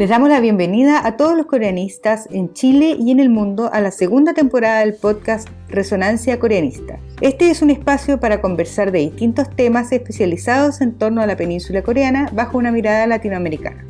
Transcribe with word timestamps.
Les 0.00 0.08
damos 0.08 0.30
la 0.30 0.40
bienvenida 0.40 1.06
a 1.06 1.18
todos 1.18 1.36
los 1.36 1.44
coreanistas 1.44 2.26
en 2.30 2.54
Chile 2.54 2.96
y 2.98 3.10
en 3.10 3.20
el 3.20 3.28
mundo 3.28 3.68
a 3.70 3.82
la 3.82 3.90
segunda 3.90 4.32
temporada 4.32 4.80
del 4.80 4.94
podcast 4.94 5.46
Resonancia 5.68 6.40
Coreanista. 6.40 6.98
Este 7.20 7.50
es 7.50 7.60
un 7.60 7.68
espacio 7.68 8.18
para 8.18 8.40
conversar 8.40 8.92
de 8.92 9.00
distintos 9.00 9.54
temas 9.54 9.92
especializados 9.92 10.80
en 10.80 10.94
torno 10.94 11.20
a 11.20 11.26
la 11.26 11.36
península 11.36 11.82
coreana 11.82 12.30
bajo 12.32 12.56
una 12.56 12.72
mirada 12.72 13.06
latinoamericana. 13.06 13.84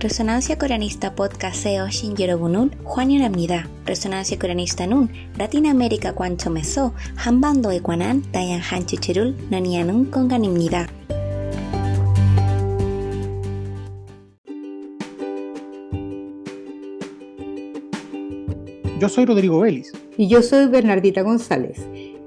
Resonancia 0.00 0.58
Coreanista 0.58 1.14
Podcast 1.14 1.54
SEO 1.62 1.86
Shinjiro 1.86 2.38
Bunul, 2.38 2.76
Juan 2.82 3.10
Yoramnida, 3.10 3.68
Resonancia 3.86 4.36
Coreanista 4.36 4.88
Nun, 4.88 5.12
Latinoamérica 5.38 6.12
Cuancho 6.12 6.50
Meso, 6.50 6.92
Hambando 7.14 7.70
Equanan, 7.70 8.24
Dayan 8.32 8.62
Hanchu 8.68 8.96
Chirul, 8.96 9.36
Nanianun 9.48 10.06
Konganimnida. 10.06 10.88
Yo 19.02 19.08
soy 19.08 19.24
Rodrigo 19.24 19.58
Vélez. 19.58 19.90
Y 20.16 20.28
yo 20.28 20.42
soy 20.42 20.68
Bernardita 20.68 21.22
González. 21.22 21.80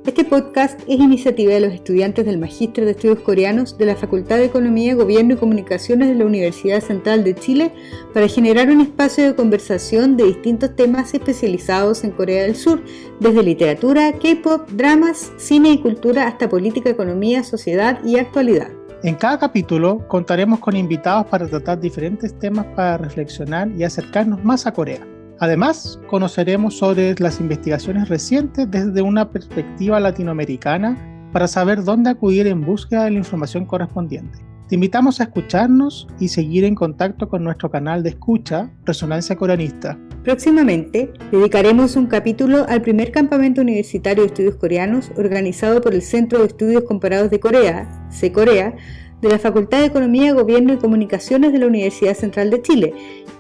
Este 0.06 0.26
podcast 0.26 0.78
es 0.90 1.00
iniciativa 1.00 1.54
de 1.54 1.62
los 1.62 1.72
estudiantes 1.72 2.26
del 2.26 2.38
Magíster 2.38 2.84
de 2.84 2.92
Estudios 2.92 3.22
Coreanos 3.22 3.78
de 3.78 3.86
la 3.86 3.96
Facultad 3.96 4.36
de 4.36 4.44
Economía, 4.44 4.94
Gobierno 4.94 5.36
y 5.36 5.38
Comunicaciones 5.38 6.10
de 6.10 6.16
la 6.16 6.26
Universidad 6.26 6.82
Central 6.82 7.24
de 7.24 7.34
Chile 7.34 7.72
para 8.14 8.28
generar 8.28 8.70
un 8.70 8.82
espacio 8.82 9.24
de 9.24 9.36
conversación 9.36 10.18
de 10.18 10.26
distintos 10.26 10.76
temas 10.76 11.14
especializados 11.14 12.04
en 12.04 12.12
Corea 12.12 12.44
del 12.44 12.58
Sur, 12.58 12.84
desde 13.22 13.42
literatura, 13.42 14.12
K-pop, 14.12 14.70
dramas, 14.72 15.32
cine 15.38 15.70
y 15.70 15.82
cultura 15.82 16.28
hasta 16.28 16.50
política, 16.50 16.90
economía, 16.90 17.46
sociedad 17.46 18.04
y 18.04 18.18
actualidad. 18.18 18.68
En 19.02 19.16
cada 19.16 19.40
capítulo 19.40 20.06
contaremos 20.10 20.60
con 20.60 20.76
invitados 20.76 21.28
para 21.28 21.48
tratar 21.48 21.80
diferentes 21.80 22.38
temas 22.38 22.66
para 22.76 22.98
reflexionar 22.98 23.72
y 23.78 23.86
acercarnos 23.86 24.44
más 24.44 24.68
a 24.68 24.74
Corea. 24.74 25.15
Además, 25.40 26.00
conoceremos 26.08 26.78
sobre 26.78 27.16
las 27.20 27.40
investigaciones 27.42 28.08
recientes 28.08 28.70
desde 28.72 29.02
una 29.02 29.32
perspectiva 29.32 30.00
latinoamericana 30.00 30.98
para 31.34 31.48
saber 31.48 31.84
dónde 31.84 32.10
acudir 32.10 32.48
en 32.48 32.62
búsqueda 32.62 33.04
de 33.04 33.12
la 33.12 33.18
información 33.18 33.66
correspondiente. 33.66 34.40
Te 34.70 34.76
invitamos 34.76 35.20
a 35.20 35.26
escucharnos 35.26 36.08
y 36.20 36.30
seguir 36.30 36.64
en 36.64 36.74
contacto 36.74 37.28
con 37.28 37.44
nuestro 37.44 37.70
canal 37.70 38.02
de 38.02 38.10
escucha, 38.10 38.72
Resonancia 38.86 39.36
Coreanista. 39.36 40.00
Próximamente 40.24 41.12
dedicaremos 41.32 41.96
un 41.98 42.08
capítulo 42.08 42.66
al 42.68 42.82
primer 42.82 43.12
campamento 43.12 43.62
universitario 43.62 44.24
de 44.24 44.28
estudios 44.28 44.56
coreanos 44.56 45.12
organizado 45.18 45.82
por 45.82 45.94
el 45.94 46.02
Centro 46.02 46.40
de 46.40 46.48
Estudios 46.48 46.84
Comparados 46.84 47.30
de 47.30 47.40
Corea, 47.40 48.08
C-Corea, 48.10 48.74
de 49.22 49.30
la 49.30 49.38
Facultad 49.38 49.82
de 49.82 49.86
Economía, 49.86 50.34
Gobierno 50.34 50.74
y 50.74 50.78
Comunicaciones 50.78 51.52
de 51.52 51.60
la 51.60 51.68
Universidad 51.68 52.16
Central 52.16 52.50
de 52.50 52.62
Chile. 52.62 52.94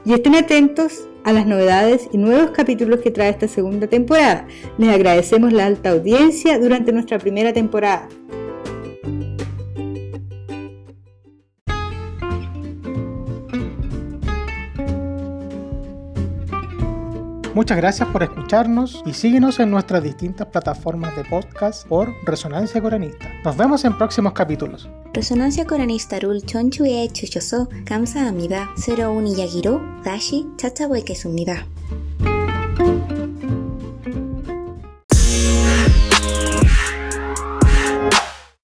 Y 0.06 0.14
estén 0.14 0.36
atentos 0.36 1.08
a 1.26 1.34
las 1.34 1.48
novedades 1.48 2.08
y 2.14 2.18
nuevos 2.20 2.52
capítulos 2.52 3.02
que 3.02 3.12
trae 3.12 3.31
esta 3.31 3.48
segunda 3.48 3.88
temporada. 3.88 4.48
Les 4.78 4.90
agradecemos 4.90 5.52
la 5.52 5.66
alta 5.66 5.90
audiencia 5.90 6.59
durante 6.59 6.94
nuestra 6.94 7.18
primera 7.18 7.52
temporada. 7.52 8.08
Muchas 17.56 17.78
gracias 17.78 18.09
por 18.09 18.22
escucharnos 18.22 19.02
y 19.06 19.14
síguenos 19.14 19.61
en 19.61 19.72
nuestras 19.72 20.03
distintas 20.03 20.45
plataformas 20.48 21.16
de 21.16 21.23
podcast 21.23 21.88
por 21.88 22.14
Resonancia 22.25 22.81
Coranista. 22.81 23.31
Nos 23.45 23.56
vemos 23.56 23.86
en 23.86 23.97
próximos 23.97 24.34
capítulos. 24.34 24.89
Resonancia 25.14 25.66
Coranista 25.66 26.20
Rul 26.20 26.42
Chonchue 26.42 27.08
Chuchoso, 27.14 27.70
Kamsa 27.86 28.28
Amida, 28.28 28.70
Zero 28.78 29.14
Uniyagiro, 29.14 29.81
Dashi, 30.03 30.45
Chachaboikesumida. 30.58 31.66